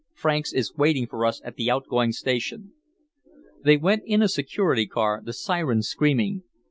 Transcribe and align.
"Franks 0.15 0.51
is 0.51 0.73
waiting 0.73 1.05
for 1.05 1.27
us 1.27 1.39
at 1.43 1.57
the 1.57 1.69
outgoing 1.69 2.11
station." 2.11 2.73
They 3.63 3.77
went 3.77 4.01
in 4.07 4.23
a 4.23 4.27
Security 4.27 4.87
Car, 4.87 5.21
the 5.23 5.31
siren 5.31 5.83
screaming. 5.83 6.41